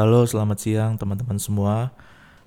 Halo, 0.00 0.24
selamat 0.24 0.56
siang 0.64 0.92
teman-teman 0.96 1.36
semua. 1.36 1.92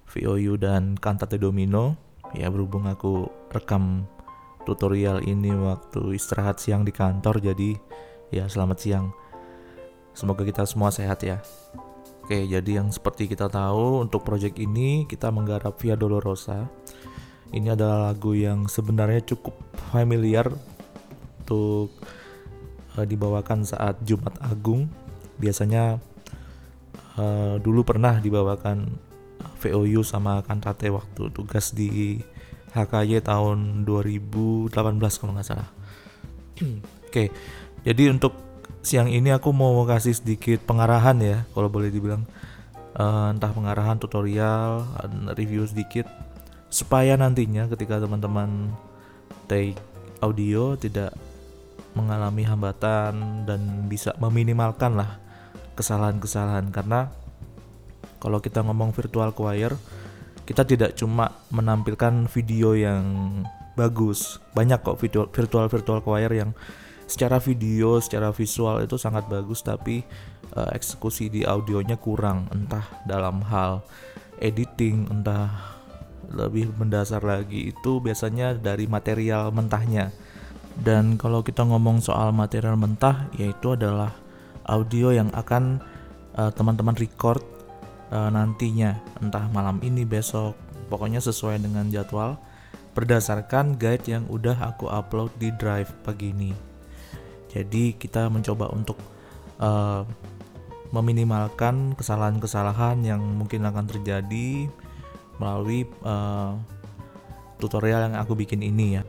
VOU 0.09 0.57
dan 0.57 0.97
Kantate 0.97 1.37
Domino. 1.37 1.93
Ya, 2.33 2.49
berhubung 2.49 2.89
aku 2.89 3.29
rekam 3.53 4.09
tutorial 4.65 5.21
ini 5.21 5.53
waktu 5.53 6.17
istirahat 6.17 6.57
siang 6.57 6.81
di 6.81 6.89
kantor, 6.89 7.37
jadi 7.37 7.77
ya 8.33 8.49
selamat 8.49 8.77
siang. 8.81 9.13
Semoga 10.17 10.41
kita 10.49 10.65
semua 10.65 10.89
sehat 10.89 11.21
ya. 11.21 11.45
Oke, 12.25 12.41
jadi 12.49 12.81
yang 12.81 12.89
seperti 12.89 13.29
kita 13.29 13.53
tahu 13.53 14.01
untuk 14.01 14.25
proyek 14.25 14.57
ini 14.57 15.05
kita 15.05 15.29
menggarap 15.29 15.77
Via 15.77 15.93
Dolorosa. 15.93 16.65
Ini 17.53 17.77
adalah 17.77 18.09
lagu 18.09 18.33
yang 18.33 18.65
sebenarnya 18.65 19.21
cukup 19.29 19.53
familiar 19.93 20.49
untuk 21.45 21.93
uh, 22.97 23.05
dibawakan 23.05 23.61
saat 23.61 24.01
Jumat 24.01 24.33
Agung. 24.41 24.89
Biasanya 25.37 26.01
uh, 27.17 27.55
dulu 27.61 27.81
pernah 27.85 28.17
dibawakan 28.17 28.89
VOU 29.59 30.03
sama 30.03 30.43
Kantate 30.43 30.91
waktu 30.91 31.31
tugas 31.31 31.71
di 31.71 32.19
HKY 32.73 33.21
tahun 33.23 33.85
2018 33.85 34.73
kalau 35.19 35.31
nggak 35.37 35.47
salah. 35.47 35.69
Oke, 36.59 36.73
okay, 37.09 37.27
jadi 37.85 38.09
untuk 38.09 38.33
siang 38.83 39.07
ini 39.07 39.29
aku 39.31 39.53
mau 39.53 39.85
kasih 39.85 40.17
sedikit 40.17 40.65
pengarahan 40.65 41.15
ya, 41.21 41.37
kalau 41.53 41.69
boleh 41.69 41.93
dibilang 41.93 42.25
uh, 42.97 43.29
entah 43.31 43.53
pengarahan 43.53 44.01
tutorial, 44.01 44.83
review 45.37 45.63
sedikit 45.69 46.09
supaya 46.73 47.13
nantinya 47.13 47.69
ketika 47.69 48.01
teman-teman 48.01 48.73
take 49.45 49.77
audio 50.25 50.73
tidak 50.73 51.13
mengalami 51.93 52.41
hambatan 52.41 53.45
dan 53.45 53.85
bisa 53.85 54.17
meminimalkan 54.17 54.97
lah 54.97 55.21
kesalahan-kesalahan. 55.75 56.69
Karena 56.73 57.09
kalau 58.23 58.39
kita 58.39 58.63
ngomong 58.63 58.95
virtual 58.95 59.35
choir 59.35 59.75
kita 60.43 60.67
tidak 60.67 60.99
cuma 60.99 61.31
menampilkan 61.51 62.27
video 62.27 62.75
yang 62.75 63.03
bagus. 63.79 64.43
Banyak 64.51 64.83
kok 64.83 64.99
video 64.99 65.27
virtual 65.31 65.71
virtual 65.71 65.99
choir 66.03 66.31
yang 66.31 66.51
secara 67.07 67.39
video 67.39 67.99
secara 67.99 68.31
visual 68.31 68.79
itu 68.83 68.95
sangat 68.95 69.27
bagus 69.27 69.59
tapi 69.59 70.03
uh, 70.55 70.71
eksekusi 70.71 71.27
di 71.27 71.43
audionya 71.43 71.99
kurang 71.99 72.47
entah 72.55 72.83
dalam 73.03 73.43
hal 73.43 73.83
editing 74.39 75.11
entah 75.11 75.51
lebih 76.31 76.71
mendasar 76.79 77.21
lagi 77.21 77.75
itu 77.75 77.99
biasanya 77.99 78.55
dari 78.57 78.87
material 78.87 79.51
mentahnya. 79.51 80.11
Dan 80.73 81.21
kalau 81.21 81.45
kita 81.45 81.61
ngomong 81.61 82.01
soal 82.01 82.33
material 82.33 82.73
mentah 82.79 83.29
yaitu 83.37 83.77
adalah 83.77 84.22
audio 84.67 85.13
yang 85.13 85.29
akan 85.33 85.81
uh, 86.35 86.51
teman-teman 86.53 86.95
record 86.95 87.43
uh, 88.11 88.29
nantinya. 88.29 88.97
Entah 89.19 89.47
malam 89.51 89.79
ini 89.83 90.03
besok. 90.07 90.55
Pokoknya 90.91 91.23
sesuai 91.23 91.63
dengan 91.63 91.89
jadwal 91.89 92.37
berdasarkan 92.93 93.81
guide 93.81 94.05
yang 94.05 94.23
udah 94.29 94.53
aku 94.61 94.85
upload 94.85 95.33
di 95.41 95.49
drive 95.57 95.89
pagi 96.05 96.29
ini. 96.29 96.53
Jadi 97.49 97.97
kita 97.97 98.29
mencoba 98.29 98.69
untuk 98.69 98.97
uh, 99.57 100.05
meminimalkan 100.93 101.97
kesalahan-kesalahan 101.97 103.01
yang 103.01 103.21
mungkin 103.21 103.65
akan 103.65 103.89
terjadi 103.89 104.69
melalui 105.41 105.89
uh, 106.05 106.53
tutorial 107.57 108.09
yang 108.09 108.15
aku 108.21 108.37
bikin 108.37 108.61
ini 108.61 109.01
ya. 109.01 109.03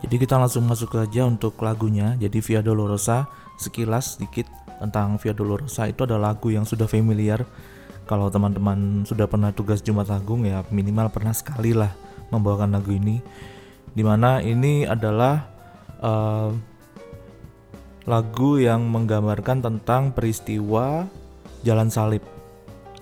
Jadi 0.00 0.16
kita 0.16 0.36
langsung 0.36 0.64
masuk 0.68 0.96
aja 0.96 1.24
untuk 1.28 1.56
lagunya. 1.60 2.16
Jadi 2.20 2.40
Via 2.40 2.60
Dolorosa 2.60 3.28
sekilas 3.60 4.16
sedikit 4.16 4.48
tentang 4.80 5.20
Via 5.20 5.36
Dolorosa 5.36 5.84
itu 5.86 6.08
adalah 6.08 6.32
lagu 6.32 6.48
yang 6.48 6.64
sudah 6.64 6.88
familiar. 6.88 7.44
Kalau 8.08 8.32
teman-teman 8.32 9.06
sudah 9.06 9.30
pernah 9.30 9.54
tugas 9.54 9.84
Jumat 9.84 10.10
Agung 10.10 10.42
ya 10.48 10.66
minimal 10.72 11.12
pernah 11.14 11.30
sekali 11.36 11.76
lah 11.76 11.92
membawakan 12.32 12.74
lagu 12.74 12.90
ini. 12.96 13.22
Di 13.92 14.02
mana 14.02 14.40
ini 14.40 14.88
adalah 14.88 15.46
uh, 16.00 16.50
lagu 18.08 18.58
yang 18.58 18.88
menggambarkan 18.88 19.62
tentang 19.62 20.10
peristiwa 20.10 21.06
Jalan 21.62 21.92
Salib. 21.92 22.24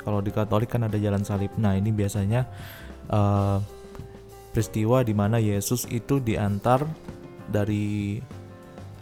Kalau 0.03 0.19
di 0.21 0.35
Katolik 0.35 0.75
kan 0.75 0.85
ada 0.85 0.99
Jalan 0.99 1.23
Salib. 1.23 1.55
Nah 1.57 1.79
ini 1.79 1.95
biasanya 1.95 2.45
uh, 3.09 3.63
peristiwa 4.53 5.07
di 5.07 5.15
mana 5.15 5.39
Yesus 5.39 5.87
itu 5.89 6.19
diantar 6.19 6.83
dari 7.49 8.19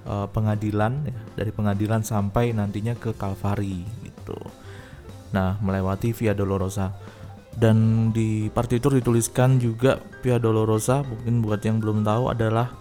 uh, 0.07 0.31
pengadilan 0.31 1.11
ya, 1.11 1.19
dari 1.37 1.51
pengadilan 1.53 2.07
sampai 2.07 2.55
nantinya 2.55 2.95
ke 2.97 3.13
Kalvari 3.13 3.83
gitu. 4.07 4.39
Nah, 5.35 5.59
melewati 5.61 6.15
Via 6.15 6.33
Dolorosa. 6.33 6.95
Dan 7.57 8.09
di 8.13 8.53
partitur 8.53 8.93
dituliskan 8.93 9.57
juga 9.61 10.01
Via 10.21 10.37
Dolorosa, 10.37 11.03
mungkin 11.03 11.41
buat 11.41 11.61
yang 11.65 11.83
belum 11.83 12.05
tahu 12.05 12.31
adalah 12.33 12.73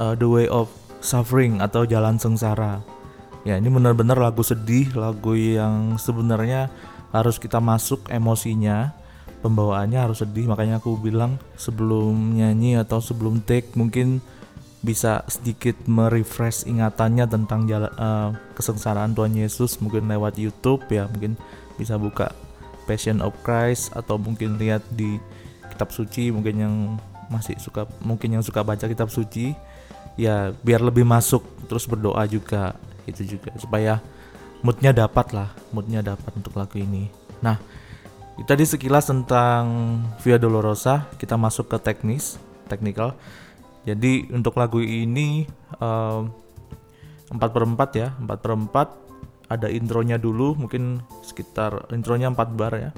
uh, 0.00 0.16
The 0.16 0.28
Way 0.28 0.46
of 0.48 0.72
Suffering 1.04 1.60
atau 1.60 1.84
Jalan 1.84 2.16
Sengsara. 2.16 2.80
Ya, 3.42 3.58
ini 3.58 3.68
benar-benar 3.68 4.16
lagu 4.22 4.40
sedih, 4.46 4.94
lagu 4.94 5.34
yang 5.34 5.98
sebenarnya 5.98 6.70
harus 7.10 7.36
kita 7.36 7.58
masuk 7.58 8.06
emosinya, 8.08 8.94
pembawaannya 9.42 9.98
harus 9.98 10.22
sedih. 10.22 10.46
Makanya 10.46 10.78
aku 10.78 10.96
bilang 10.96 11.36
sebelum 11.58 12.38
nyanyi 12.38 12.78
atau 12.78 13.02
sebelum 13.02 13.42
take 13.42 13.74
mungkin 13.74 14.22
bisa 14.82 15.22
sedikit 15.30 15.78
merefresh 15.86 16.66
ingatannya 16.66 17.30
tentang 17.30 17.70
jalan 17.70 17.92
uh, 17.94 18.34
kesengsaraan 18.58 19.14
Tuhan 19.14 19.38
Yesus 19.38 19.78
mungkin 19.78 20.10
lewat 20.10 20.34
YouTube 20.34 20.82
ya 20.90 21.06
mungkin 21.06 21.38
bisa 21.78 21.94
buka 21.94 22.34
Passion 22.82 23.22
of 23.22 23.30
Christ 23.46 23.94
atau 23.94 24.18
mungkin 24.18 24.58
lihat 24.58 24.82
di 24.90 25.22
kitab 25.70 25.94
suci 25.94 26.34
mungkin 26.34 26.54
yang 26.58 26.74
masih 27.30 27.54
suka 27.62 27.86
mungkin 28.02 28.34
yang 28.34 28.42
suka 28.42 28.66
baca 28.66 28.90
kitab 28.90 29.06
suci 29.08 29.54
ya 30.18 30.50
biar 30.66 30.82
lebih 30.82 31.06
masuk 31.06 31.46
terus 31.70 31.86
berdoa 31.86 32.26
juga 32.26 32.74
itu 33.06 33.38
juga 33.38 33.54
supaya 33.56 34.02
moodnya 34.66 34.90
dapat 34.90 35.30
lah 35.30 35.48
moodnya 35.70 36.02
dapat 36.02 36.34
untuk 36.34 36.58
lagu 36.58 36.76
ini. 36.76 37.06
Nah 37.38 37.56
tadi 38.50 38.66
sekilas 38.66 39.06
tentang 39.06 39.62
Via 40.26 40.42
Dolorosa 40.42 41.06
kita 41.22 41.38
masuk 41.38 41.70
ke 41.70 41.78
teknis 41.78 42.36
technical 42.66 43.14
jadi 43.82 44.30
untuk 44.30 44.54
lagu 44.58 44.78
ini 44.78 45.46
empat 47.32 47.50
per 47.50 47.62
empat 47.66 47.90
ya, 47.98 48.08
empat 48.18 48.38
per 48.38 48.52
empat 48.54 48.88
ada 49.52 49.68
intronya 49.68 50.16
dulu 50.16 50.56
mungkin 50.56 51.04
sekitar 51.20 51.92
intronya 51.92 52.32
4 52.32 52.56
bar 52.56 52.72
ya. 52.72 52.90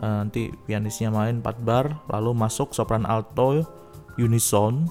Uh, 0.00 0.22
nanti 0.22 0.52
pianisnya 0.68 1.10
main 1.10 1.40
4 1.40 1.66
bar, 1.66 2.04
lalu 2.12 2.36
masuk 2.36 2.76
sopran 2.76 3.08
alto 3.08 3.64
unison 4.20 4.86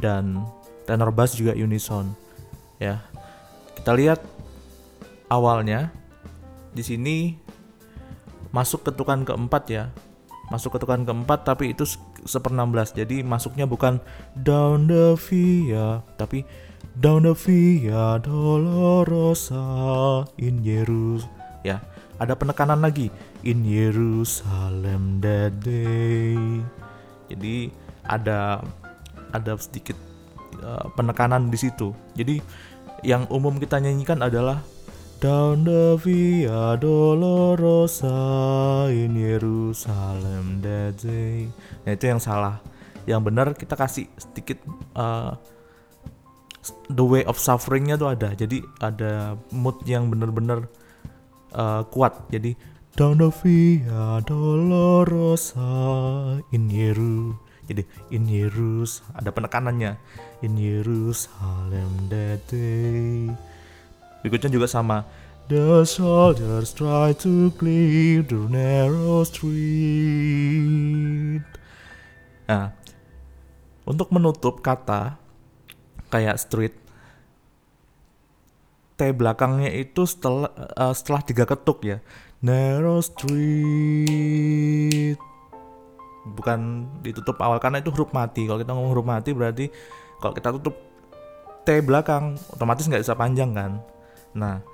dan 0.00 0.40
tenor 0.88 1.12
bass 1.12 1.36
juga 1.36 1.52
unison. 1.52 2.16
Ya. 2.80 3.04
Kita 3.76 3.92
lihat 3.92 4.24
awalnya 5.28 5.92
di 6.72 6.80
sini 6.80 7.16
masuk 8.52 8.88
ketukan 8.88 9.24
keempat 9.24 9.64
ya 9.68 9.88
masuk 10.52 10.76
ketukan 10.76 11.08
keempat 11.08 11.48
tapi 11.48 11.72
itu 11.72 11.88
seper 12.24 12.54
16 12.54 13.02
jadi 13.02 13.26
masuknya 13.26 13.66
bukan 13.66 13.98
down 14.38 14.86
the 14.86 15.18
via 15.28 16.00
tapi 16.14 16.46
down 16.98 17.26
the 17.26 17.34
via 17.34 18.18
dolorosa 18.22 19.64
in 20.38 20.62
Yerus 20.62 21.26
ya 21.66 21.82
ada 22.22 22.38
penekanan 22.38 22.78
lagi. 22.78 23.10
In 23.42 23.66
Yerusalem 23.66 25.18
that 25.18 25.58
day. 25.58 26.38
Jadi 27.26 27.74
ada 28.06 28.62
ada 29.34 29.52
sedikit 29.58 29.98
uh, 30.62 30.86
penekanan 30.94 31.50
di 31.50 31.58
situ. 31.58 31.90
Jadi 32.14 32.38
yang 33.02 33.26
umum 33.26 33.58
kita 33.58 33.82
nyanyikan 33.82 34.22
adalah 34.22 34.62
Down 35.22 35.62
the 35.62 35.94
Via 36.02 36.74
Dolorosa 36.82 38.10
in 38.90 39.14
Yerusalem 39.14 40.58
that 40.66 40.98
day. 40.98 41.46
Nah 41.86 41.94
itu 41.94 42.10
yang 42.10 42.18
salah. 42.18 42.58
Yang 43.06 43.20
benar 43.30 43.54
kita 43.54 43.78
kasih 43.78 44.10
sedikit 44.18 44.58
uh, 44.98 45.38
the 46.90 47.06
way 47.06 47.22
of 47.22 47.38
sufferingnya 47.38 47.94
tuh 47.94 48.18
ada. 48.18 48.34
Jadi 48.34 48.66
ada 48.82 49.38
mood 49.54 49.78
yang 49.86 50.10
benar-benar 50.10 50.66
uh, 51.54 51.86
kuat. 51.86 52.18
Jadi 52.34 52.58
Down 52.98 53.22
the 53.22 53.30
Via 53.30 54.26
Dolorosa 54.26 55.70
in 56.50 56.66
Yeru. 56.66 57.38
Jadi 57.70 57.86
in 58.10 58.26
Yerus 58.26 59.06
ada 59.14 59.30
penekanannya. 59.30 59.94
In 60.42 60.58
Yerusalem 60.58 62.10
that 62.10 62.42
day 62.50 63.30
Berikutnya 64.22 64.48
juga 64.48 64.70
sama. 64.70 65.04
The 65.50 65.82
soldiers 65.82 66.70
try 66.72 67.12
to 67.20 67.50
clear 67.58 68.22
the 68.22 68.46
narrow 68.46 69.26
street. 69.26 69.58
Nah, 72.46 72.70
untuk 73.82 74.08
menutup 74.14 74.62
kata 74.62 75.18
kayak 76.08 76.38
street, 76.38 76.78
T 79.02 79.10
belakangnya 79.10 79.74
itu 79.74 80.06
setelah 80.06 80.54
uh, 80.78 80.94
setelah 80.94 81.26
tiga 81.26 81.42
ketuk 81.42 81.82
ya 81.82 81.98
narrow 82.38 83.02
street 83.02 84.06
bukan 86.22 86.86
ditutup 87.02 87.34
awal 87.42 87.58
karena 87.58 87.82
itu 87.82 87.90
huruf 87.90 88.14
mati 88.14 88.46
kalau 88.46 88.62
kita 88.62 88.70
ngomong 88.70 88.94
huruf 88.94 89.02
mati 89.06 89.34
berarti 89.34 89.66
kalau 90.22 90.34
kita 90.38 90.54
tutup 90.54 90.78
T 91.66 91.82
belakang 91.82 92.38
otomatis 92.54 92.86
nggak 92.86 93.02
bisa 93.02 93.18
panjang 93.18 93.50
kan 93.54 93.82
nah 94.32 94.64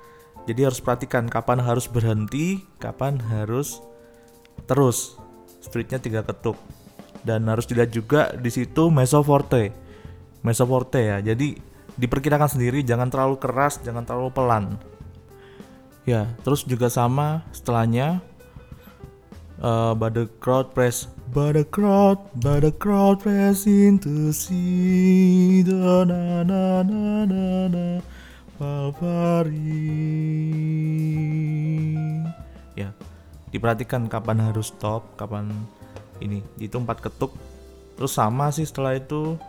jadi 0.49 0.65
harus 0.65 0.81
perhatikan 0.81 1.29
kapan 1.29 1.61
harus 1.61 1.85
berhenti 1.85 2.65
kapan 2.81 3.21
harus 3.21 3.83
terus. 4.65 5.19
Streetnya 5.59 5.99
tiga 5.99 6.23
ketuk. 6.23 6.55
Dan 7.21 7.45
harus 7.51 7.67
dilihat 7.67 7.91
juga 7.91 8.31
di 8.33 8.47
situ 8.47 8.87
meso 8.87 9.19
forte 9.21 9.89
meso 10.39 10.63
forte 10.63 11.03
ya 11.03 11.19
jadi 11.19 11.51
diperkirakan 11.99 12.47
sendiri 12.47 12.79
jangan 12.79 13.11
terlalu 13.11 13.35
keras 13.43 13.83
jangan 13.83 14.07
terlalu 14.07 14.31
pelan. 14.31 14.65
Ya 16.07 16.31
terus 16.41 16.63
juga 16.63 16.87
sama 16.87 17.43
setelahnya 17.51 18.23
uh, 19.61 19.91
but 19.93 20.15
the 20.15 20.25
crowd 20.39 20.71
press 20.71 21.11
but 21.29 21.53
the 21.59 21.67
crowd 21.67 22.17
but 22.39 22.63
the 22.63 22.71
crowd 22.71 23.19
pressing 23.19 23.99
to 23.99 24.31
see 24.31 25.61
the 25.61 25.75
na 26.07 26.41
na 26.47 26.81
na 26.87 27.27
na 27.27 27.45
na 27.67 27.85
Valvari 28.59 29.71
ya 32.75 32.91
diperhatikan 33.55 34.11
kapan 34.11 34.51
harus 34.51 34.75
stop 34.75 35.15
kapan 35.15 35.47
ini. 36.19 36.43
Itu 36.59 36.83
empat 36.83 36.99
ketuk. 36.99 37.31
Terus 37.95 38.11
sama 38.11 38.51
sih 38.51 38.67
setelah 38.67 38.99
itu 38.99 39.39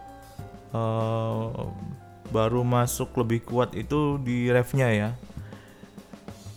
uh, 0.70 1.50
baru 2.30 2.62
masuk 2.62 3.10
lebih 3.18 3.42
kuat 3.50 3.74
itu 3.74 4.22
di 4.22 4.46
refnya 4.46 4.94
ya. 4.94 5.10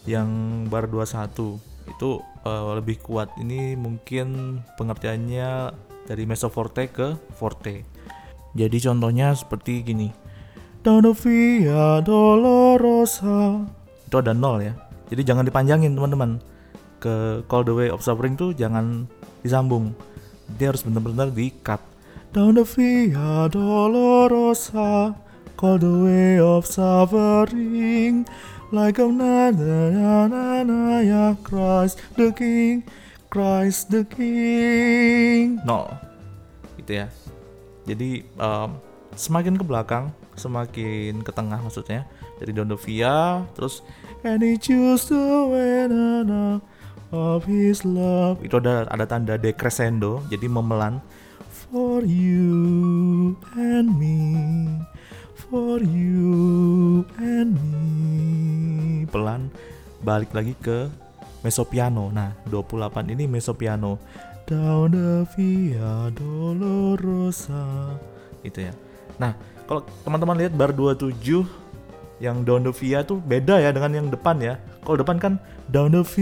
Yang 0.05 0.29
bar 0.69 0.85
21 0.85 1.57
itu 1.89 2.09
uh, 2.45 2.77
lebih 2.77 3.01
kuat. 3.01 3.33
Ini 3.41 3.73
mungkin 3.81 4.61
pengertiannya 4.77 5.73
dari 6.05 6.23
meso 6.29 6.53
forte 6.53 6.85
ke 6.85 7.17
forte. 7.33 7.81
Jadi 8.53 8.77
contohnya 8.77 9.33
seperti 9.33 9.81
gini 9.81 10.22
Down 10.83 11.07
via 11.15 12.03
dolorosa. 12.03 13.63
Itu 14.03 14.19
ada 14.19 14.35
nol 14.35 14.67
ya. 14.67 14.75
Jadi 15.07 15.21
jangan 15.23 15.47
dipanjangin 15.47 15.95
teman-teman. 15.95 16.43
Ke 16.99 17.39
call 17.47 17.63
the 17.63 17.71
way 17.71 17.87
of 17.87 18.03
suffering 18.03 18.35
tuh 18.35 18.51
jangan 18.51 19.07
disambung. 19.39 19.95
Dia 20.59 20.75
harus 20.75 20.83
benar-benar 20.83 21.31
di 21.31 21.55
cut 21.63 21.79
down 22.33 22.57
the 22.57 22.65
via 22.65 23.45
dolorosa 23.53 25.13
call 25.53 25.77
the 25.77 25.93
way 26.03 26.41
of 26.41 26.65
suffering. 26.65 28.25
Like 28.73 28.97
a 28.97 29.05
na 29.05 29.53
na 29.53 30.25
na 30.25 30.65
na 30.65 30.97
ya 31.05 31.37
Christ 31.45 32.01
the 32.17 32.33
King 32.33 32.81
Christ 33.29 33.93
the 33.93 34.01
King. 34.01 35.61
No 35.61 35.93
gitu 36.81 37.05
ya. 37.05 37.07
Jadi 37.85 38.25
um, 38.41 38.81
semakin 39.13 39.53
ke 39.53 39.63
belakang 39.63 40.09
semakin 40.35 41.21
ke 41.21 41.31
tengah 41.33 41.59
maksudnya. 41.61 42.05
Dari 42.37 42.51
Dondovia 42.51 43.45
terus 43.55 43.85
and 44.25 44.41
he 44.41 44.59
choose 44.59 45.07
the 45.07 45.23
way 45.47 45.85
of 47.13 47.45
his 47.45 47.85
love. 47.85 48.41
Itu 48.41 48.57
ada 48.57 48.89
ada 48.89 49.05
tanda 49.05 49.37
decrescendo 49.37 50.25
jadi 50.29 50.49
memelan. 50.49 50.99
For 51.73 52.05
you 52.05 53.33
and 53.57 53.97
me 53.97 54.21
for 55.53 55.77
you 55.85 57.05
and 57.21 57.53
me. 57.53 59.05
Pelan 59.05 59.53
balik 60.01 60.33
lagi 60.33 60.57
ke 60.57 60.89
mesopiano. 61.45 62.09
Nah 62.09 62.33
28 62.49 63.13
ini 63.13 63.29
mesopiano. 63.29 64.01
Down 64.49 64.97
the 64.97 65.29
via 65.37 66.09
dolorosa. 66.09 67.93
Itu 68.41 68.65
ya. 68.65 68.73
Nah 69.21 69.37
kalau 69.73 69.81
teman-teman 70.05 70.37
lihat 70.37 70.53
bar 70.53 70.69
27 70.69 71.17
yang 72.21 72.45
down 72.45 72.61
the 72.61 72.69
via 72.69 73.01
tuh 73.01 73.17
beda 73.25 73.57
ya 73.57 73.73
dengan 73.73 74.05
yang 74.05 74.07
depan 74.13 74.37
ya. 74.37 74.61
Kalau 74.85 75.01
depan 75.01 75.17
kan 75.17 75.41
down 75.73 75.89
the 75.89 76.05
V 76.05 76.21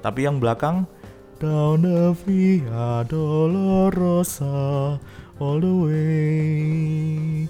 tapi 0.00 0.24
yang 0.24 0.40
belakang 0.40 0.88
down 1.36 1.84
the 1.84 2.16
via 2.24 3.04
dolorosa 3.04 4.96
all 5.36 5.60
the 5.60 5.68
way 5.68 7.44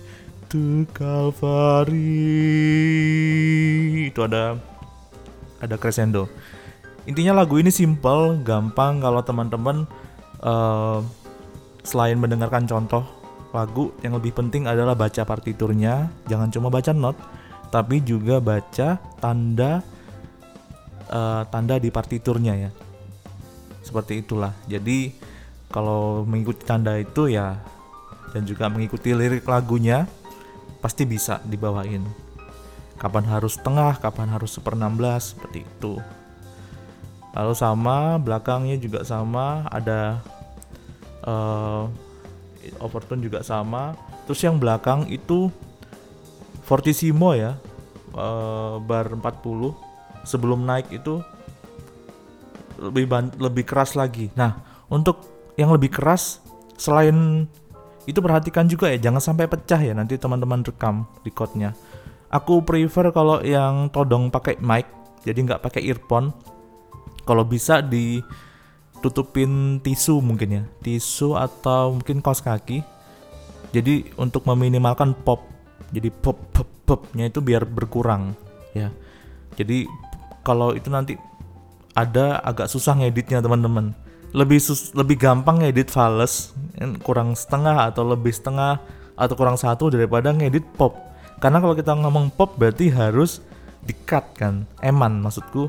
to 0.51 0.83
Calvary. 0.91 2.11
Itu 4.11 4.27
ada 4.27 4.59
ada 5.63 5.79
crescendo. 5.79 6.27
Intinya 7.07 7.47
lagu 7.47 7.63
ini 7.63 7.71
simple 7.71 8.43
gampang 8.43 8.99
kalau 8.99 9.23
teman-teman 9.23 9.87
uh, 10.43 10.99
selain 11.87 12.19
mendengarkan 12.19 12.67
contoh 12.67 13.24
lagu 13.55 13.95
yang 14.03 14.19
lebih 14.19 14.35
penting 14.35 14.67
adalah 14.67 14.99
baca 14.99 15.23
partiturnya. 15.23 16.11
Jangan 16.27 16.51
cuma 16.51 16.69
baca 16.69 16.91
not 16.91 17.15
tapi 17.71 17.99
juga 18.03 18.39
baca 18.39 19.03
tanda 19.19 19.83
uh, 21.11 21.43
tanda 21.49 21.79
di 21.79 21.91
partiturnya 21.95 22.55
ya. 22.69 22.71
Seperti 23.87 24.27
itulah. 24.27 24.51
Jadi 24.67 25.15
kalau 25.71 26.27
mengikuti 26.27 26.63
tanda 26.67 26.95
itu 26.99 27.31
ya 27.31 27.59
dan 28.35 28.43
juga 28.43 28.67
mengikuti 28.67 29.15
lirik 29.15 29.47
lagunya 29.47 30.11
pasti 30.83 31.07
bisa 31.07 31.39
dibawain. 31.47 32.03
Kapan 32.99 33.27
harus 33.27 33.59
tengah 33.59 33.99
kapan 33.99 34.31
harus 34.35 34.55
seper 34.55 34.75
16 34.75 35.35
seperti 35.35 35.67
itu. 35.67 35.99
Lalu 37.35 37.55
sama 37.59 38.19
belakangnya 38.23 38.79
juga 38.79 39.03
sama 39.03 39.67
ada 39.67 40.23
uh, 41.27 41.91
overtone 42.81 43.21
juga 43.25 43.45
sama. 43.45 43.97
Terus 44.25 44.41
yang 44.45 44.57
belakang 44.57 45.09
itu 45.13 45.53
fortissimo 46.65 47.37
ya 47.37 47.61
uh, 48.17 48.81
bar 48.81 49.13
40 49.13 50.25
sebelum 50.25 50.65
naik 50.65 50.89
itu 50.91 51.21
lebih 52.81 53.07
lebih 53.39 53.65
keras 53.69 53.95
lagi. 53.95 54.33
Nah 54.35 54.59
untuk 54.89 55.21
yang 55.61 55.71
lebih 55.71 55.93
keras 55.93 56.41
selain 56.75 57.47
itu 58.05 58.21
perhatikan 58.21 58.69
juga 58.69 58.93
ya 58.93 59.01
jangan 59.01 59.23
sampai 59.23 59.49
pecah 59.49 59.81
ya 59.81 59.93
nanti 59.97 60.17
teman-teman 60.17 60.65
rekam 60.65 61.09
recordnya. 61.23 61.77
Aku 62.33 62.67
prefer 62.67 63.15
kalau 63.15 63.39
yang 63.45 63.93
todong 63.95 64.33
pakai 64.33 64.59
mic 64.59 64.89
jadi 65.23 65.39
nggak 65.39 65.63
pakai 65.63 65.83
earphone. 65.87 66.35
Kalau 67.25 67.47
bisa 67.49 67.81
ditutupin 69.05 69.85
tisu 69.85 70.25
mungkin 70.25 70.49
ya. 70.49 70.63
Tisu 70.81 71.37
atau 71.37 72.01
mungkin 72.01 72.25
kaos 72.25 72.41
kaki. 72.41 72.81
Jadi 73.77 74.17
untuk 74.17 74.49
meminimalkan 74.49 75.13
pop. 75.13 75.45
Jadi 75.93 76.09
pop 76.09 76.41
pop 76.57 76.65
popnya 76.89 77.29
itu 77.29 77.45
biar 77.45 77.69
berkurang 77.69 78.33
ya. 78.73 78.89
Jadi 79.61 79.85
kalau 80.41 80.73
itu 80.73 80.89
nanti 80.89 81.21
ada 81.93 82.41
agak 82.41 82.73
susah 82.73 82.97
ngeditnya 82.97 83.45
teman-teman. 83.45 83.93
Lebih 84.33 84.57
sus 84.57 84.97
lebih 84.97 85.21
gampang 85.21 85.61
ngedit 85.61 85.93
fals 85.93 86.57
kurang 87.05 87.37
setengah 87.37 87.93
atau 87.93 88.09
lebih 88.09 88.33
setengah 88.33 88.81
atau 89.15 89.35
kurang 89.37 89.61
satu 89.61 89.93
daripada 89.93 90.33
ngedit 90.33 90.65
pop. 90.81 90.97
Karena 91.45 91.61
kalau 91.61 91.77
kita 91.77 91.93
ngomong 91.93 92.33
pop 92.33 92.57
berarti 92.57 92.89
harus 92.89 93.45
di 93.85 93.93
cut 93.93 94.33
kan. 94.33 94.65
Eman 94.81 95.21
maksudku 95.21 95.69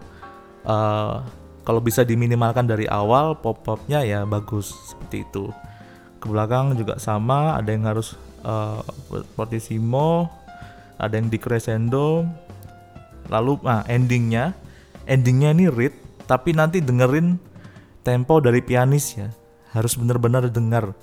uh, 0.63 1.19
kalau 1.65 1.81
bisa 1.81 2.05
diminimalkan 2.05 2.69
dari 2.69 2.85
awal 2.85 3.33
pop 3.41 3.65
popnya 3.65 4.05
ya 4.05 4.21
bagus 4.23 4.69
seperti 4.93 5.25
itu. 5.25 5.49
Ke 6.21 6.29
belakang 6.29 6.77
juga 6.77 7.01
sama 7.01 7.57
ada 7.57 7.73
yang 7.73 7.89
harus 7.89 8.13
uh, 8.45 8.85
fortissimo 9.33 10.29
ada 11.01 11.17
yang 11.17 11.27
di 11.27 11.41
crescendo. 11.41 12.23
Lalu 13.33 13.65
nah 13.65 13.81
endingnya. 13.89 14.53
Endingnya 15.09 15.57
ini 15.57 15.65
read 15.69 15.93
tapi 16.29 16.53
nanti 16.53 16.81
dengerin 16.85 17.41
tempo 18.05 18.37
dari 18.37 18.61
pianis 18.61 19.17
ya. 19.17 19.33
Harus 19.73 19.97
benar-benar 19.97 20.45
dengar. 20.53 20.93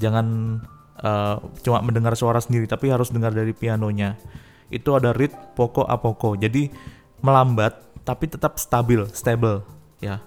Jangan 0.00 0.58
uh, 1.04 1.36
cuma 1.60 1.84
mendengar 1.84 2.16
suara 2.16 2.40
sendiri 2.40 2.64
tapi 2.64 2.88
harus 2.88 3.12
dengar 3.12 3.36
dari 3.36 3.52
pianonya. 3.52 4.16
Itu 4.72 4.96
ada 4.96 5.12
read 5.12 5.32
poko 5.52 5.84
a 5.84 6.00
poko. 6.00 6.40
Jadi 6.40 6.72
melambat 7.20 7.84
tapi 8.04 8.28
tetap 8.28 8.60
stabil 8.60 9.00
stable 9.12 9.73
ya. 10.04 10.20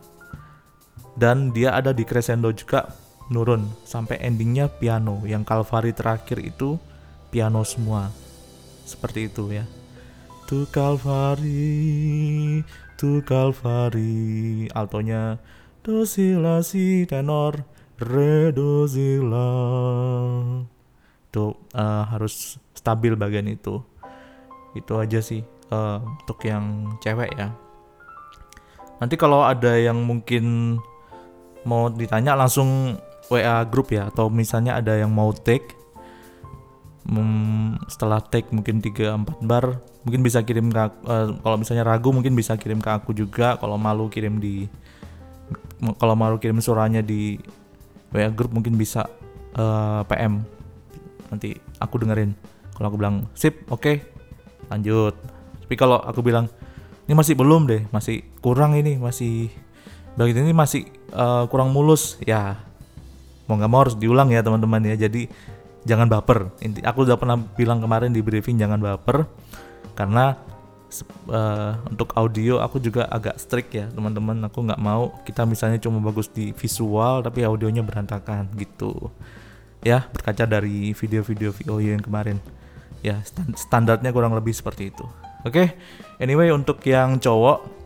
Dan 1.18 1.54
dia 1.54 1.74
ada 1.74 1.94
di 1.94 2.06
crescendo 2.06 2.54
juga 2.54 2.94
nurun 3.34 3.66
sampai 3.86 4.22
endingnya 4.22 4.70
piano. 4.70 5.22
Yang 5.26 5.44
Calvary 5.50 5.94
terakhir 5.94 6.38
itu 6.42 6.78
piano 7.34 7.66
semua. 7.66 8.10
Seperti 8.86 9.30
itu 9.30 9.50
ya. 9.54 9.66
To 10.48 10.66
Calvary 10.70 12.62
to 12.98 13.22
Calvary. 13.26 14.70
Altonya 14.74 15.42
do 15.82 16.06
si 16.06 16.34
la 16.38 16.62
si 16.62 17.06
tenor 17.10 17.66
re 17.98 18.54
do 18.54 18.86
si 18.86 19.18
la. 19.18 19.50
Itu 21.28 21.58
uh, 21.74 22.04
harus 22.14 22.62
stabil 22.78 23.18
bagian 23.18 23.50
itu. 23.50 23.82
Itu 24.78 25.02
aja 25.02 25.18
sih 25.18 25.42
uh, 25.74 26.00
untuk 26.00 26.46
yang 26.46 26.94
cewek 27.02 27.34
ya 27.34 27.67
nanti 28.98 29.16
kalau 29.18 29.46
ada 29.46 29.78
yang 29.78 29.98
mungkin 30.06 30.78
mau 31.68 31.92
ditanya 31.92 32.34
langsung 32.38 32.96
WA 33.28 33.64
grup 33.68 33.92
ya. 33.92 34.08
Atau 34.10 34.32
misalnya 34.32 34.80
ada 34.80 34.96
yang 34.96 35.12
mau 35.12 35.36
take 35.36 35.76
hmm, 37.08 37.88
setelah 37.88 38.24
take 38.24 38.52
mungkin 38.52 38.80
3 38.80 39.44
4 39.44 39.44
bar 39.48 39.80
mungkin 40.08 40.24
bisa 40.24 40.40
kirim 40.48 40.72
ke 40.72 40.80
uh, 40.80 41.36
kalau 41.44 41.60
misalnya 41.60 41.84
ragu 41.84 42.16
mungkin 42.16 42.32
bisa 42.32 42.56
kirim 42.56 42.80
ke 42.80 42.90
aku 42.90 43.12
juga. 43.12 43.60
Kalau 43.60 43.76
malu 43.76 44.08
kirim 44.08 44.40
di 44.40 44.68
kalau 46.02 46.18
malu 46.18 46.42
kirim 46.42 46.58
suaranya 46.58 47.06
di 47.06 47.38
WA 48.10 48.32
grup 48.34 48.50
mungkin 48.56 48.80
bisa 48.80 49.06
eh, 49.54 50.02
PM 50.10 50.42
nanti 51.30 51.54
aku 51.78 52.02
dengerin. 52.02 52.34
Kalau 52.74 52.88
aku 52.90 52.98
bilang 52.98 53.30
sip 53.38 53.68
oke 53.70 53.84
okay, 53.84 53.96
lanjut. 54.74 55.14
Tapi 55.68 55.76
kalau 55.78 56.00
aku 56.02 56.24
bilang 56.24 56.50
ini 57.08 57.14
masih 57.16 57.36
belum 57.36 57.68
deh 57.68 57.88
masih 57.92 58.24
kurang 58.48 58.80
ini 58.80 58.96
masih 58.96 59.52
bagian 60.16 60.48
ini 60.48 60.56
masih 60.56 60.88
uh, 61.12 61.44
kurang 61.52 61.76
mulus 61.76 62.16
ya. 62.24 62.64
Mau 63.52 63.60
nggak 63.60 63.72
mau 63.72 63.84
harus 63.84 64.00
diulang 64.00 64.32
ya 64.32 64.40
teman-teman 64.40 64.80
ya. 64.88 64.96
Jadi 64.96 65.28
jangan 65.84 66.08
baper. 66.08 66.56
Inti 66.64 66.80
aku 66.80 67.04
udah 67.04 67.20
pernah 67.20 67.36
bilang 67.36 67.84
kemarin 67.84 68.16
di 68.16 68.24
briefing 68.24 68.56
jangan 68.56 68.80
baper. 68.80 69.28
Karena 70.00 70.40
uh, 71.28 71.76
untuk 71.92 72.16
audio 72.16 72.64
aku 72.64 72.80
juga 72.80 73.12
agak 73.12 73.36
strict 73.36 73.76
ya 73.76 73.92
teman-teman. 73.92 74.48
Aku 74.48 74.64
nggak 74.64 74.80
mau 74.80 75.12
kita 75.28 75.44
misalnya 75.44 75.84
cuma 75.84 76.00
bagus 76.00 76.32
di 76.32 76.56
visual 76.56 77.20
tapi 77.20 77.44
audionya 77.44 77.84
berantakan 77.84 78.48
gitu. 78.56 79.12
Ya 79.84 80.08
berkaca 80.16 80.48
dari 80.48 80.96
video-video 80.96 81.52
VOU 81.52 81.84
yang 81.84 82.00
kemarin. 82.00 82.40
Ya 83.04 83.20
standarnya 83.60 84.16
kurang 84.16 84.32
lebih 84.40 84.56
seperti 84.56 84.96
itu. 84.96 85.04
Oke 85.44 85.52
okay? 85.52 85.68
anyway 86.24 86.48
untuk 86.48 86.80
yang 86.88 87.20
cowok 87.20 87.78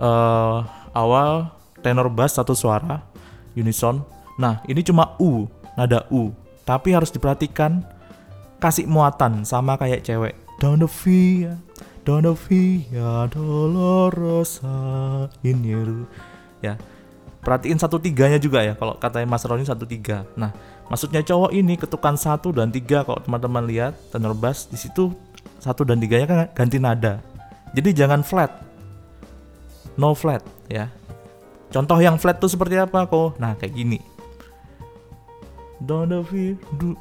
uh, 0.00 0.64
awal 0.96 1.52
tenor 1.84 2.08
bass 2.10 2.40
satu 2.40 2.56
suara 2.56 3.04
unison. 3.54 4.02
Nah 4.40 4.64
ini 4.66 4.80
cuma 4.80 5.14
U 5.20 5.46
nada 5.76 6.08
U. 6.08 6.32
Tapi 6.64 6.96
harus 6.96 7.12
diperhatikan 7.12 7.84
kasih 8.58 8.88
muatan 8.88 9.44
sama 9.44 9.76
kayak 9.76 10.02
cewek. 10.02 10.34
Donna 10.60 10.84
Via 10.84 11.56
Donna 12.04 12.36
Via 12.36 13.28
Dolorosa 13.32 14.76
ini 15.40 15.72
ya 16.60 16.76
perhatiin 17.40 17.80
satu 17.80 17.96
tiganya 17.96 18.36
juga 18.36 18.60
ya 18.60 18.76
kalau 18.76 19.00
katanya 19.00 19.24
Mas 19.24 19.44
Roni 19.48 19.64
satu 19.64 19.88
tiga. 19.88 20.28
Nah 20.36 20.52
maksudnya 20.92 21.24
cowok 21.24 21.56
ini 21.56 21.80
ketukan 21.80 22.20
satu 22.20 22.52
dan 22.52 22.68
tiga 22.68 23.00
kalau 23.08 23.24
teman-teman 23.24 23.64
lihat 23.64 23.96
tenor 24.12 24.36
bass 24.36 24.68
di 24.68 24.76
situ 24.76 25.16
satu 25.56 25.88
dan 25.88 25.96
tiganya 25.96 26.26
kan 26.28 26.38
ganti 26.52 26.76
nada. 26.76 27.24
Jadi 27.72 27.96
jangan 27.96 28.20
flat 28.20 28.69
no 30.00 30.16
flat 30.16 30.40
ya. 30.72 30.88
Contoh 31.68 32.00
yang 32.00 32.16
flat 32.16 32.40
tuh 32.40 32.48
seperti 32.48 32.80
apa 32.80 33.04
kok 33.04 33.36
nah 33.36 33.52
kayak 33.60 33.76
gini. 33.76 34.00
Don't 35.84 36.24
feel 36.24 36.56
do 36.80 36.96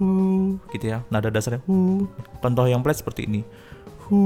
hu 0.00 0.56
gitu 0.72 0.96
ya. 0.96 1.04
Nada 1.12 1.28
dasarnya 1.28 1.60
hu. 1.68 2.08
Contoh 2.40 2.64
yang 2.64 2.80
flat 2.80 2.96
seperti 2.96 3.28
ini. 3.28 3.44
Hu. 4.08 4.20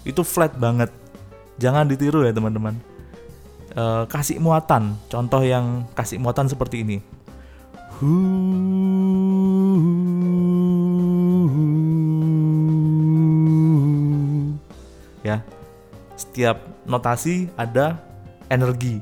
Itu 0.00 0.26
flat 0.26 0.56
banget. 0.58 0.90
Jangan 1.60 1.86
ditiru 1.86 2.26
ya 2.26 2.34
teman-teman. 2.34 2.74
E, 3.70 3.84
kasih 4.10 4.42
muatan. 4.42 4.98
Contoh 5.06 5.44
yang 5.44 5.86
kasih 5.94 6.18
muatan 6.18 6.50
seperti 6.50 6.82
ini 6.82 6.98
ya. 15.30 15.38
Setiap 16.18 16.60
notasi 16.84 17.48
ada 17.54 17.96
energi. 18.50 19.00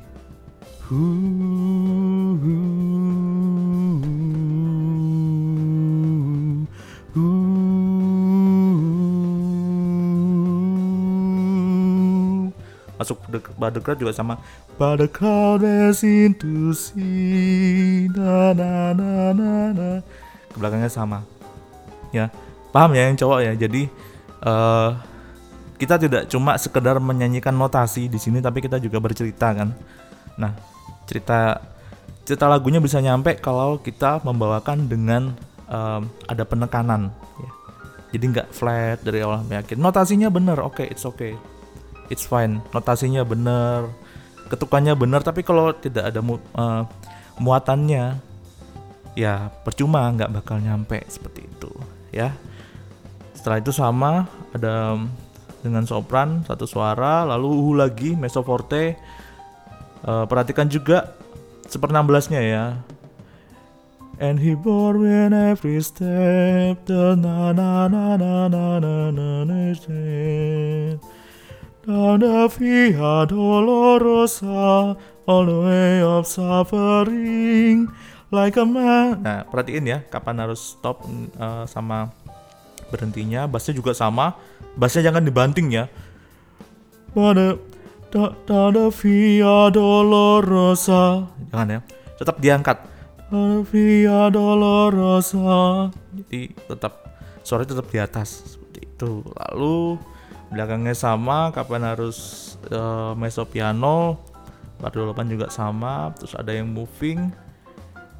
Masuk 12.99 13.17
Buttercloud 13.57 13.99
juga 13.99 14.13
sama. 14.13 14.37
Buttercloud 14.81 15.61
is 15.65 16.01
into 16.05 16.71
sea 16.77 18.07
na 18.11 18.53
na 18.57 18.93
na 18.95 19.11
na 19.35 19.51
na. 19.75 19.89
Ke 20.49 20.57
belakangnya 20.57 20.91
sama. 20.91 21.25
Ya 22.09 22.33
paham 22.73 22.97
ya 22.97 23.09
yang 23.09 23.17
cowok 23.17 23.39
ya? 23.45 23.53
Jadi 23.53 23.89
uh, 24.45 24.97
kita 25.79 25.95
tidak 25.95 26.27
cuma 26.27 26.59
sekedar 26.59 26.99
menyanyikan 26.99 27.55
notasi 27.55 28.11
di 28.11 28.19
sini 28.19 28.43
tapi 28.43 28.59
kita 28.59 28.77
juga 28.77 28.99
bercerita 28.99 29.55
kan? 29.55 29.71
Nah 30.35 30.51
cerita 31.07 31.63
cerita 32.27 32.45
lagunya 32.45 32.77
bisa 32.77 33.01
nyampe 33.01 33.39
kalau 33.41 33.81
kita 33.81 34.21
membawakan 34.21 34.85
dengan 34.85 35.33
um, 35.65 36.05
ada 36.29 36.45
penekanan 36.45 37.09
ya. 37.41 37.49
jadi 38.13 38.23
nggak 38.29 38.47
flat 38.53 39.01
dari 39.01 39.25
awal 39.25 39.41
yakin 39.49 39.81
notasinya 39.81 40.29
bener 40.29 40.61
oke 40.61 40.77
okay, 40.77 40.93
it's 40.93 41.01
okay 41.09 41.33
it's 42.11 42.25
fine. 42.25 42.59
Notasinya 42.73 43.23
bener 43.23 43.87
ketukannya 44.49 44.97
bener 44.97 45.21
tapi 45.21 45.45
kalau 45.45 45.69
tidak 45.77 46.09
ada 46.09 46.19
mu, 46.25 46.41
uh, 46.57 46.83
muatannya 47.37 48.17
ya 49.13 49.53
percuma 49.61 50.09
nggak 50.09 50.41
bakal 50.41 50.57
nyampe 50.57 51.05
seperti 51.07 51.45
itu 51.45 51.71
ya. 52.09 52.33
Setelah 53.37 53.61
itu 53.61 53.71
sama 53.71 54.27
ada 54.51 54.99
dengan 55.59 55.83
sopran 55.83 56.43
satu 56.47 56.63
suara 56.63 57.27
lalu 57.27 57.47
uhu 57.51 57.71
lagi 57.75 58.15
meso 58.15 58.43
forte 58.43 58.95
uh, 60.07 60.23
perhatikan 60.29 60.71
juga 60.71 61.15
seper-16 61.67 62.25
nya 62.31 62.41
ya 62.41 62.65
and 64.19 64.39
he 64.39 64.55
bore 64.55 64.99
in 65.03 65.31
every 65.31 65.79
step 65.79 66.75
the 66.87 67.15
na 67.15 67.55
na 67.55 67.87
na 67.87 68.15
na 68.19 68.47
na 68.47 68.65
na 68.79 68.95
na 69.11 69.29
na 69.47 69.59
Dona 71.89 72.45
via 72.53 73.25
dolorosa, 73.25 74.93
all 75.25 75.45
the 75.49 75.57
way 75.65 75.95
of 76.05 76.29
suffering, 76.29 77.89
like 78.29 78.61
a 78.61 78.65
man. 78.67 79.25
Nah, 79.25 79.41
perhatiin 79.49 79.89
ya, 79.89 80.05
kapan 80.05 80.37
harus 80.37 80.77
stop 80.77 81.01
uh, 81.41 81.65
sama 81.65 82.13
berhentinya. 82.93 83.49
Bassnya 83.49 83.73
juga 83.73 83.97
sama. 83.97 84.37
Bassnya 84.75 85.09
jangan 85.09 85.25
dibanting 85.25 85.73
ya. 85.73 85.85
Pada 87.15 87.57
Dona 88.09 88.89
via 88.89 89.69
dolorosa. 89.69 91.29
Jangan 91.53 91.67
ya. 91.69 91.79
Tetap 92.17 92.35
diangkat. 92.41 92.77
Via 93.69 94.33
dolorosa. 94.33 95.93
Jadi 96.13 96.53
tetap 96.53 96.93
suaranya 97.45 97.77
tetap 97.77 97.87
di 97.89 97.99
atas 98.01 98.29
seperti 98.57 98.79
itu. 98.89 99.21
Lalu 99.25 100.01
belakangnya 100.49 100.97
sama 100.97 101.53
kapan 101.53 101.85
harus 101.85 102.49
uh, 102.73 103.13
meso 103.13 103.45
piano 103.45 104.17
part 104.81 104.95
28 104.95 105.33
juga 105.35 105.47
sama 105.51 106.09
terus 106.15 106.33
ada 106.33 106.55
yang 106.55 106.71
moving 106.71 107.29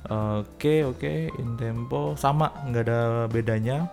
oke 0.05 0.45
okay, 0.59 0.85
oke 0.85 0.99
okay. 0.99 1.19
in 1.41 1.57
tempo 1.57 2.13
sama 2.19 2.53
nggak 2.69 2.83
ada 2.85 3.01
bedanya 3.31 3.89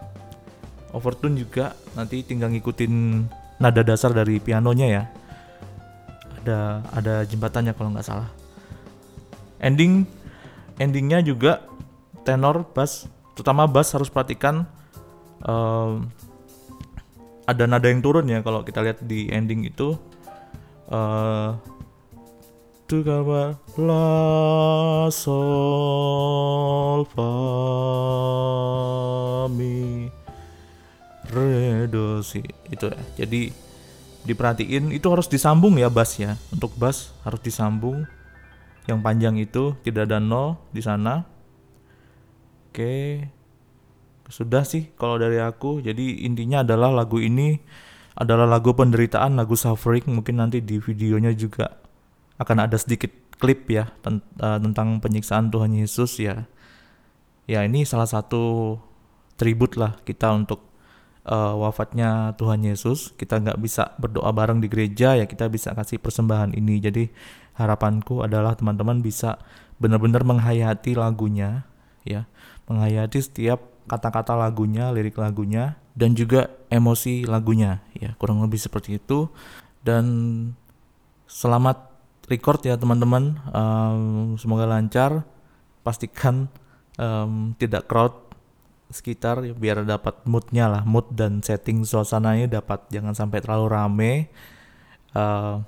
overtune 0.94 1.38
juga 1.38 1.74
nanti 1.94 2.22
tinggal 2.22 2.52
ngikutin 2.52 3.24
nada 3.58 3.82
dasar 3.82 4.12
dari 4.12 4.38
pianonya 4.38 4.86
ya. 4.86 5.02
Ada 6.42 6.58
ada 6.94 7.14
jembatannya 7.26 7.72
kalau 7.74 7.90
nggak 7.94 8.06
salah. 8.06 8.30
Ending 9.58 10.06
endingnya 10.78 11.24
juga 11.24 11.64
tenor 12.22 12.68
bass. 12.76 13.08
Terutama 13.34 13.66
bass 13.66 13.92
harus 13.92 14.08
perhatikan 14.12 14.64
uh, 15.44 16.00
ada 17.46 17.64
nada 17.70 17.86
yang 17.86 18.02
turun 18.02 18.26
ya 18.26 18.42
kalau 18.42 18.66
kita 18.66 18.82
lihat 18.82 18.98
di 19.02 19.30
ending 19.30 19.66
itu. 19.66 19.94
Uh, 20.86 21.58
tu 22.86 23.02
la 23.82 25.10
sol 25.10 27.02
fa 27.10 28.25
re 32.16 32.20
do 32.20 32.24
si 32.24 32.40
itu 32.72 32.88
ya. 32.88 33.00
Jadi 33.20 33.52
diperhatiin 34.26 34.90
itu 34.90 35.06
harus 35.12 35.28
disambung 35.28 35.76
ya 35.78 35.92
bass 35.92 36.18
ya 36.18 36.40
untuk 36.48 36.72
bass 36.80 37.12
harus 37.22 37.44
disambung. 37.44 38.08
Yang 38.86 38.98
panjang 39.02 39.34
itu 39.36 39.76
tidak 39.84 40.08
ada 40.08 40.22
nol 40.22 40.56
di 40.72 40.80
sana. 40.80 41.26
Oke. 42.70 43.28
Sudah 44.26 44.64
sih 44.64 44.90
kalau 44.96 45.20
dari 45.20 45.38
aku. 45.38 45.84
Jadi 45.84 46.24
intinya 46.24 46.64
adalah 46.64 46.90
lagu 46.90 47.20
ini 47.20 47.58
adalah 48.16 48.48
lagu 48.48 48.72
penderitaan 48.72 49.36
lagu 49.36 49.58
suffering. 49.58 50.06
Mungkin 50.08 50.38
nanti 50.38 50.62
di 50.62 50.80
videonya 50.80 51.34
juga 51.34 51.82
akan 52.38 52.66
ada 52.66 52.78
sedikit 52.78 53.10
klip 53.36 53.68
ya 53.68 53.90
uh, 54.06 54.58
tentang 54.62 54.98
penyiksaan 55.02 55.52
Tuhan 55.52 55.76
Yesus 55.76 56.18
ya. 56.22 56.46
Ya 57.46 57.62
ini 57.62 57.86
salah 57.86 58.10
satu 58.10 58.76
tribut 59.38 59.78
lah 59.78 59.94
kita 60.02 60.32
untuk 60.34 60.65
uh, 61.26 61.54
wafatnya 61.58 62.32
Tuhan 62.38 62.62
Yesus. 62.62 63.12
Kita 63.18 63.42
nggak 63.42 63.58
bisa 63.58 63.92
berdoa 63.98 64.30
bareng 64.30 64.62
di 64.62 64.70
gereja 64.70 65.18
ya 65.18 65.26
kita 65.26 65.50
bisa 65.50 65.74
kasih 65.74 65.98
persembahan 65.98 66.54
ini. 66.54 66.78
Jadi 66.80 67.04
harapanku 67.58 68.22
adalah 68.22 68.54
teman-teman 68.54 69.02
bisa 69.02 69.36
benar-benar 69.76 70.24
menghayati 70.24 70.96
lagunya 70.96 71.68
ya, 72.06 72.24
menghayati 72.70 73.20
setiap 73.20 73.60
kata-kata 73.86 74.34
lagunya, 74.34 74.90
lirik 74.90 75.18
lagunya 75.18 75.78
dan 75.94 76.14
juga 76.14 76.50
emosi 76.70 77.26
lagunya 77.26 77.82
ya. 77.98 78.14
Kurang 78.16 78.40
lebih 78.42 78.58
seperti 78.58 78.98
itu. 79.02 79.30
Dan 79.86 80.04
selamat 81.30 81.94
record 82.26 82.62
ya 82.66 82.74
teman-teman. 82.74 83.38
Um, 83.54 84.34
semoga 84.38 84.66
lancar. 84.66 85.22
Pastikan 85.86 86.50
um, 86.98 87.54
tidak 87.62 87.86
crowd 87.86 88.25
sekitar 88.90 89.42
biar 89.58 89.82
dapat 89.82 90.22
moodnya 90.26 90.70
lah 90.70 90.82
mood 90.86 91.10
dan 91.14 91.42
setting 91.42 91.82
suasananya 91.82 92.62
dapat. 92.62 92.86
Jangan 92.90 93.14
sampai 93.14 93.38
terlalu 93.42 93.66
rame. 93.70 94.12
Uh, 95.16 95.64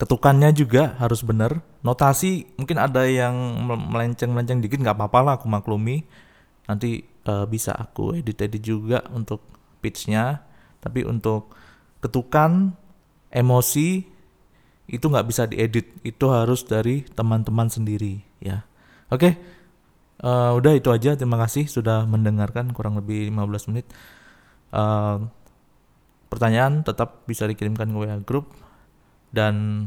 ketukannya 0.00 0.50
juga 0.54 0.94
harus 0.98 1.22
benar 1.22 1.62
notasi 1.82 2.50
mungkin 2.58 2.78
ada 2.82 3.06
yang 3.06 3.34
melenceng-melenceng 3.66 4.62
dikit 4.62 4.80
nggak 4.80 4.96
apa-apa 4.96 5.18
lah 5.20 5.32
aku 5.36 5.46
maklumi. 5.48 6.08
Nanti 6.64 7.04
uh, 7.28 7.44
bisa 7.44 7.76
aku 7.76 8.16
edit-edit 8.16 8.62
juga 8.64 9.04
untuk 9.12 9.44
pitchnya. 9.84 10.40
Tapi 10.80 11.04
untuk 11.04 11.52
ketukan 12.00 12.76
emosi 13.32 14.04
itu 14.88 15.04
nggak 15.04 15.26
bisa 15.28 15.44
diedit. 15.44 15.92
Itu 16.00 16.32
harus 16.32 16.64
dari 16.64 17.04
teman-teman 17.04 17.68
sendiri 17.68 18.24
ya. 18.40 18.64
Oke 19.12 19.53
uh, 20.24 20.56
udah 20.56 20.72
itu 20.72 20.88
aja. 20.88 21.12
Terima 21.14 21.36
kasih 21.36 21.68
sudah 21.68 22.08
mendengarkan 22.08 22.72
kurang 22.72 22.96
lebih 22.96 23.28
15 23.28 23.68
menit. 23.70 23.86
Uh, 24.72 25.28
pertanyaan 26.32 26.82
tetap 26.82 27.22
bisa 27.28 27.44
dikirimkan 27.44 27.92
ke 27.92 27.96
WA 28.00 28.18
group. 28.24 28.48
Dan 29.30 29.86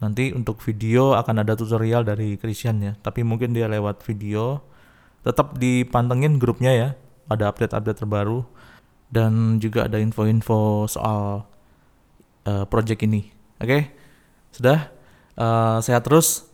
nanti 0.00 0.36
untuk 0.36 0.60
video 0.60 1.16
akan 1.16 1.42
ada 1.42 1.56
tutorial 1.56 2.04
dari 2.04 2.36
Christian 2.36 2.84
ya. 2.84 2.92
Tapi 3.00 3.24
mungkin 3.24 3.56
dia 3.56 3.66
lewat 3.66 4.04
video. 4.04 4.60
Tetap 5.24 5.56
dipantengin 5.56 6.36
grupnya 6.36 6.72
ya. 6.76 6.88
Ada 7.32 7.50
update-update 7.50 8.04
terbaru. 8.04 8.44
Dan 9.10 9.58
juga 9.58 9.90
ada 9.90 9.98
info-info 9.98 10.86
soal 10.86 11.42
uh, 12.46 12.64
project 12.70 13.02
ini. 13.02 13.26
Oke, 13.58 13.66
okay? 13.66 13.82
sudah? 14.54 14.94
Uh, 15.34 15.82
sehat 15.82 16.06
terus. 16.06 16.46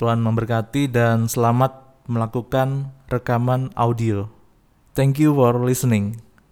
Tuhan 0.00 0.16
memberkati 0.24 0.88
dan 0.88 1.28
selamat 1.28 1.83
melakukan 2.04 2.92
rekaman 3.08 3.72
audio. 3.74 4.28
Thank 4.92 5.18
you 5.18 5.34
for 5.34 5.58
listening. 5.58 6.20